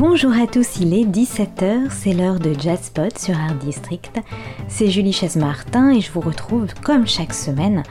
[0.00, 4.18] Bonjour à tous, il est 17h, c'est l'heure de Jazzpot sur Art District.
[4.66, 7.82] C'est Julie Chaise-Martin et je vous retrouve comme chaque semaine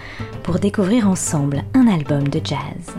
[0.41, 2.95] pour découvrir ensemble un album de jazz.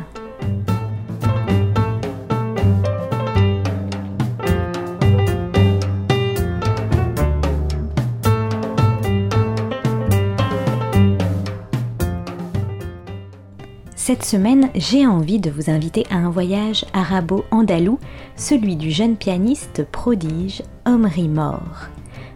[14.11, 18.01] Cette semaine, j'ai envie de vous inviter à un voyage arabo-andalou,
[18.35, 21.87] celui du jeune pianiste prodige Omri Moore.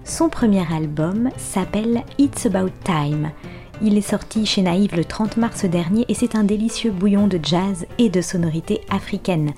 [0.05, 3.33] Son premier album s'appelle It's About Time
[3.83, 7.39] il est sorti chez Naïve le 30 mars dernier et c'est un délicieux bouillon de
[7.43, 9.53] jazz et de sonorités africaines.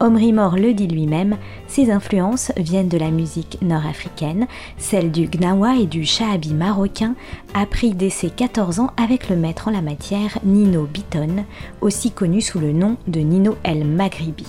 [0.00, 1.36] Omri Mor le dit lui-même,
[1.68, 4.46] ses influences viennent de la musique nord-africaine,
[4.78, 7.14] celle du gnawa et du shahabi marocain,
[7.54, 11.44] appris dès ses 14 ans avec le maître en la matière Nino Biton,
[11.80, 14.46] aussi connu sous le nom de Nino El Maghribi.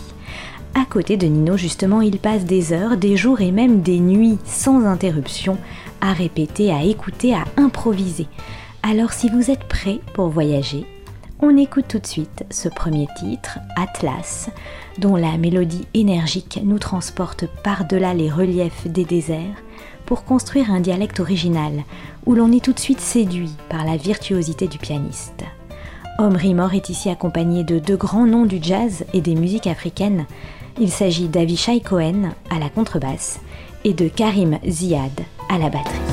[0.76, 4.40] À côté de Nino, justement, il passe des heures, des jours et même des nuits
[4.44, 5.58] sans interruption
[6.02, 8.28] à répéter, à écouter, à improviser.
[8.86, 10.86] Alors si vous êtes prêts pour voyager,
[11.40, 14.50] on écoute tout de suite ce premier titre, Atlas,
[14.98, 19.64] dont la mélodie énergique nous transporte par-delà les reliefs des déserts
[20.06, 21.72] pour construire un dialecte original
[22.26, 25.46] où l'on est tout de suite séduit par la virtuosité du pianiste.
[26.20, 30.26] Omri Mor est ici accompagné de deux grands noms du jazz et des musiques africaines.
[30.78, 33.40] Il s'agit d'Avishai Cohen à la contrebasse
[33.86, 36.13] et de Karim Ziad à la batterie.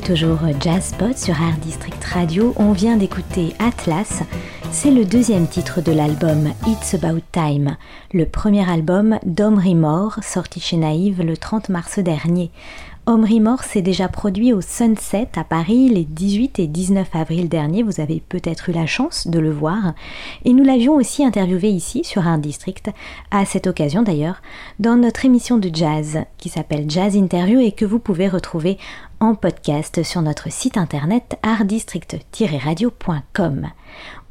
[0.00, 2.54] Toujours Jazzpot sur Art District Radio.
[2.56, 4.22] On vient d'écouter Atlas.
[4.70, 7.76] C'est le deuxième titre de l'album It's About Time,
[8.14, 9.76] le premier album d'Omri
[10.22, 12.50] sorti chez Naïve le 30 mars dernier.
[13.04, 18.00] Omri s'est déjà produit au Sunset à Paris les 18 et 19 avril dernier, vous
[18.00, 19.94] avez peut-être eu la chance de le voir,
[20.44, 22.90] et nous l'avions aussi interviewé ici sur un district,
[23.32, 24.40] à cette occasion d'ailleurs,
[24.78, 28.78] dans notre émission de jazz qui s'appelle Jazz Interview et que vous pouvez retrouver
[29.22, 33.68] en podcast sur notre site internet artdistrict-radio.com.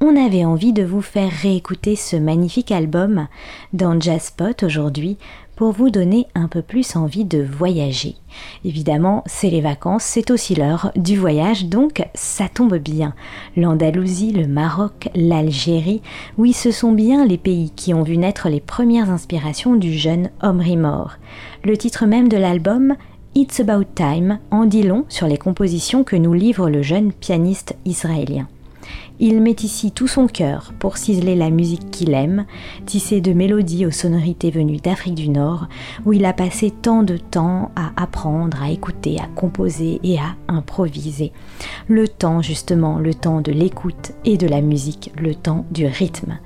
[0.01, 3.29] On avait envie de vous faire réécouter ce magnifique album
[3.71, 5.17] dans Jazzpot aujourd'hui
[5.55, 8.15] pour vous donner un peu plus envie de voyager.
[8.65, 13.13] Évidemment, c'est les vacances, c'est aussi l'heure du voyage, donc ça tombe bien.
[13.55, 16.01] L'Andalousie, le Maroc, l'Algérie,
[16.37, 20.31] oui, ce sont bien les pays qui ont vu naître les premières inspirations du jeune
[20.41, 21.17] Omri Mort.
[21.63, 22.95] Le titre même de l'album,
[23.33, 27.77] It's About Time, en dit long sur les compositions que nous livre le jeune pianiste
[27.85, 28.49] israélien.
[29.23, 32.47] Il met ici tout son cœur pour ciseler la musique qu'il aime,
[32.87, 35.67] tisser de mélodies aux sonorités venues d'Afrique du Nord,
[36.07, 40.35] où il a passé tant de temps à apprendre, à écouter, à composer et à
[40.47, 41.33] improviser.
[41.87, 46.39] Le temps justement, le temps de l'écoute et de la musique, le temps du rythme.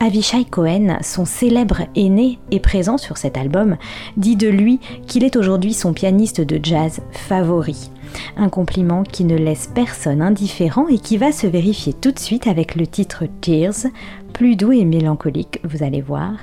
[0.00, 3.76] Avishai Cohen, son célèbre aîné et présent sur cet album,
[4.16, 7.90] dit de lui qu'il est aujourd'hui son pianiste de jazz favori.
[8.36, 12.46] Un compliment qui ne laisse personne indifférent et qui va se vérifier tout de suite
[12.46, 13.86] avec le titre Tears,
[14.32, 16.34] plus doux et mélancolique, vous allez voir.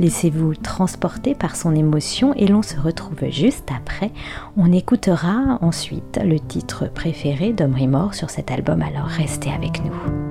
[0.00, 4.10] Laissez-vous transporter par son émotion et l'on se retrouve juste après.
[4.56, 10.25] On écoutera ensuite le titre préféré d'Omri Mort sur cet album, alors restez avec nous.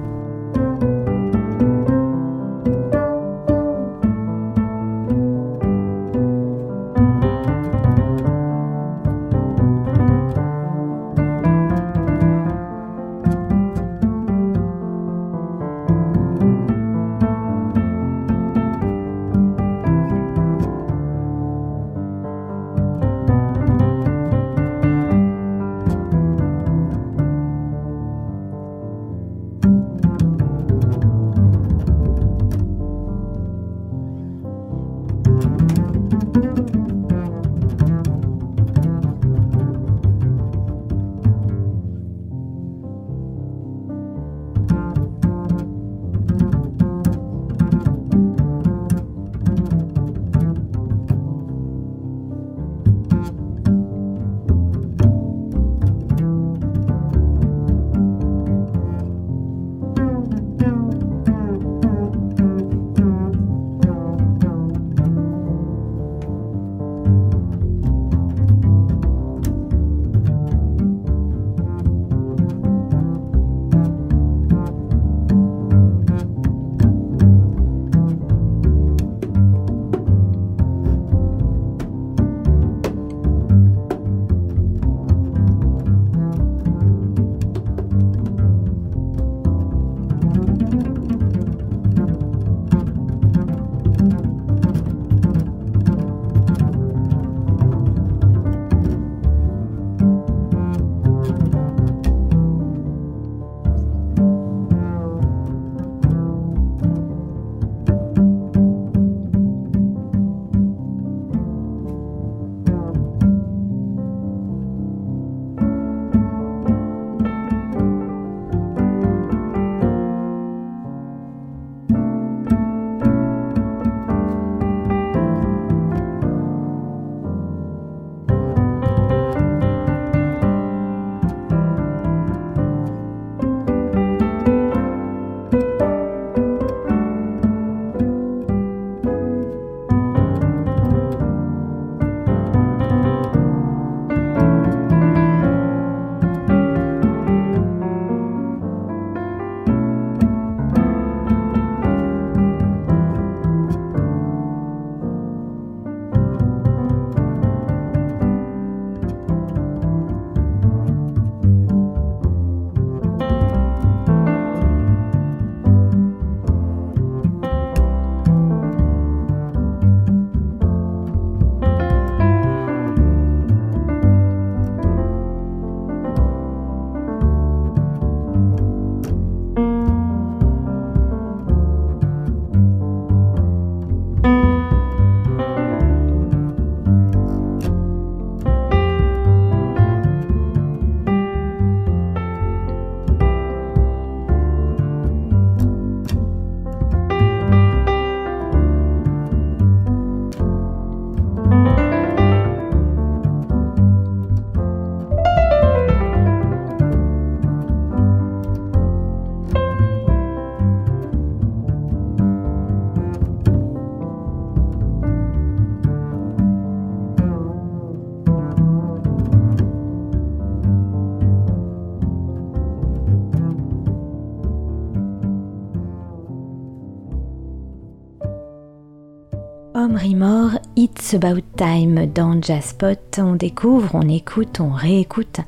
[229.87, 233.19] Mort, It's About Time dans Jazzpot.
[233.19, 235.41] On découvre, on écoute, on réécoute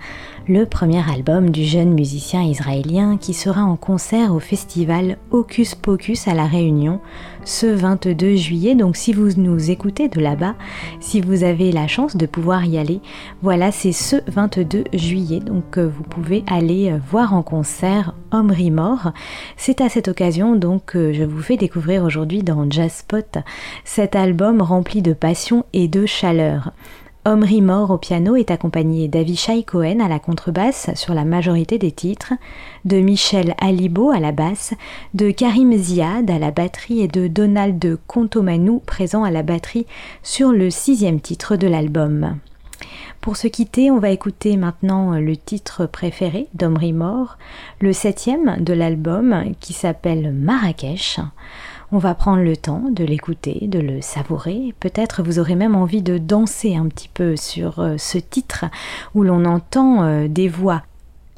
[0.47, 6.27] le premier album du jeune musicien israélien qui sera en concert au festival Hocus Pocus
[6.27, 6.99] à La Réunion
[7.47, 8.75] ce 22 juillet.
[8.75, 10.55] Donc si vous nous écoutez de là-bas,
[10.99, 12.99] si vous avez la chance de pouvoir y aller,
[13.41, 15.39] voilà, c'est ce 22 juillet.
[15.39, 19.13] Donc euh, vous pouvez aller euh, voir en concert Omri Mort.
[19.55, 23.37] C'est à cette occasion donc que je vous fais découvrir aujourd'hui dans Jazz Spot
[23.85, 26.73] cet album rempli de passion et de chaleur.
[27.25, 31.91] Omri Mort au piano est accompagné d'Avishai Cohen à la contrebasse sur la majorité des
[31.91, 32.33] titres,
[32.85, 34.73] de Michel Alibo à la basse,
[35.13, 39.85] de Karim Ziad à la batterie et de Donald Contomanou présent à la batterie
[40.23, 42.37] sur le sixième titre de l'album.
[43.19, 47.37] Pour se quitter, on va écouter maintenant le titre préféré d'Omri Mort,
[47.81, 51.19] le septième de l'album qui s'appelle Marrakech.
[51.93, 54.73] On va prendre le temps de l'écouter, de le savourer.
[54.81, 58.65] Peut-être vous aurez même envie de danser un petit peu sur euh, ce titre
[59.15, 60.83] où l'on entend euh, des voix.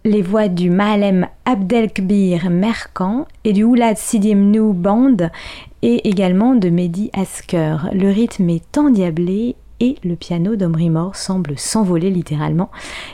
[0.06, 5.18] Les voix du Malem Abdelkbir Merkan et du Oulad Sidiemnou Band
[5.84, 7.78] et également de Mehdi Asker.
[7.94, 12.70] Le rythme est endiablé et le piano d'Omri Mort semble s'envoler littéralement.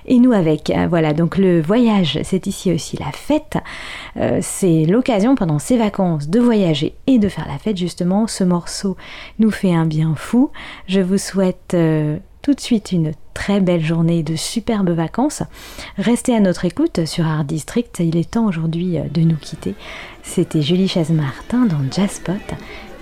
[0.06, 0.70] Et nous avec.
[0.70, 3.58] Euh, voilà, donc le voyage, c'est ici aussi la fête.
[4.18, 8.28] Euh, c'est l'occasion pendant ces vacances de voyager et de faire la fête justement.
[8.28, 8.98] Ce morceau
[9.40, 10.52] nous fait un bien fou.
[10.88, 15.44] Je vous souhaite euh, tout de suite une très belle journée de superbes vacances.
[15.98, 18.00] Restez à notre écoute sur Art District.
[18.00, 19.76] Il est temps aujourd'hui de nous quitter.
[20.24, 22.34] C'était Julie Chaise-Martin dans Jazzpot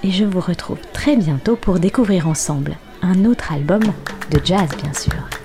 [0.04, 3.84] et je vous retrouve très bientôt pour découvrir ensemble un autre album
[4.32, 5.43] de jazz bien sûr.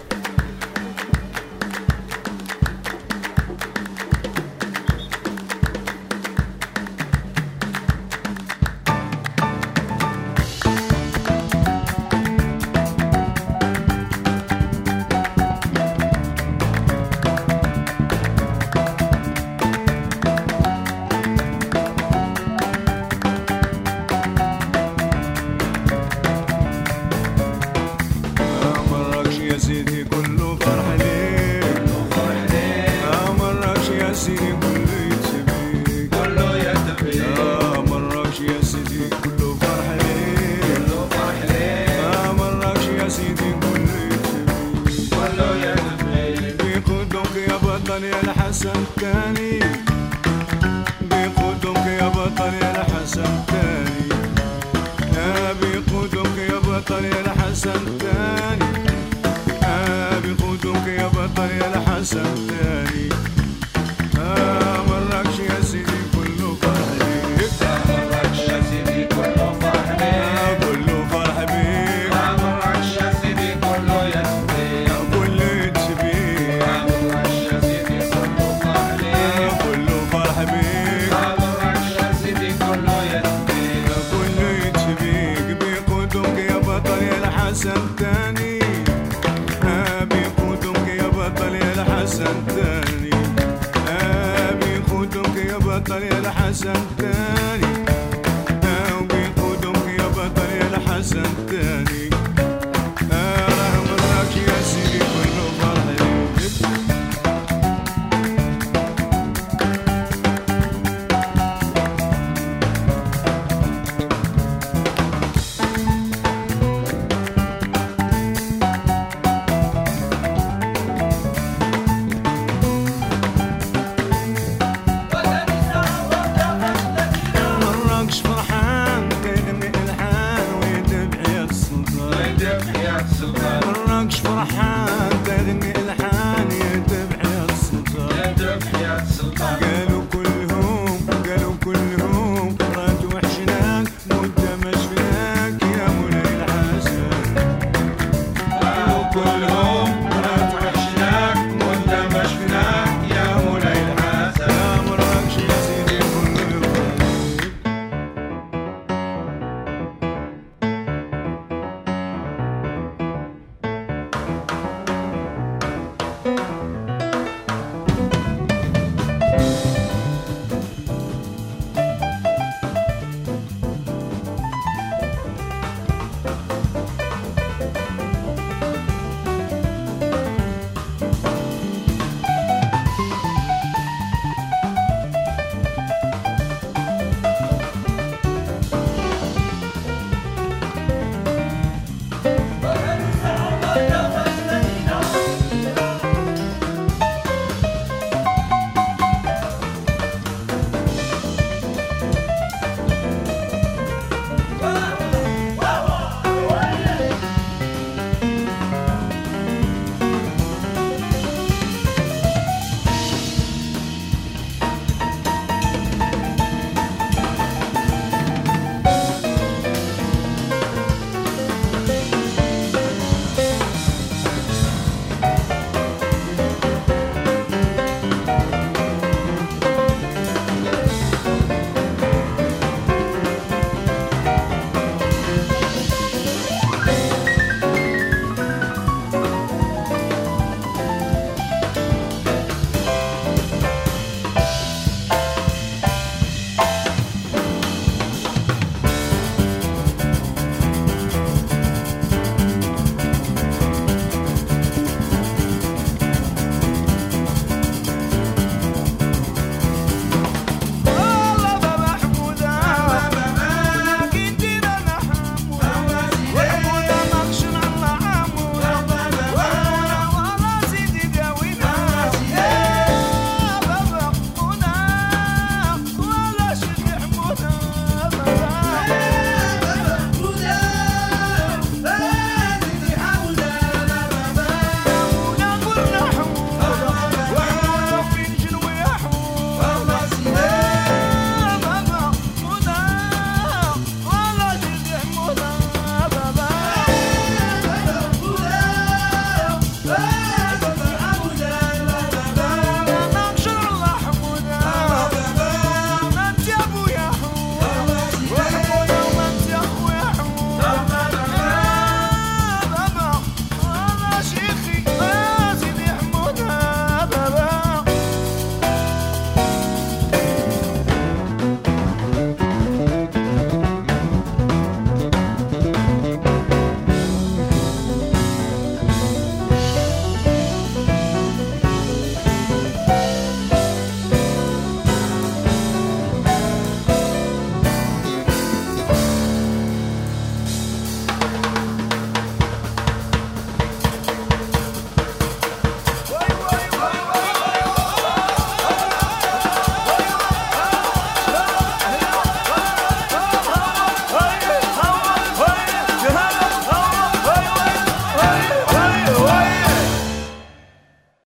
[48.59, 49.38] some kind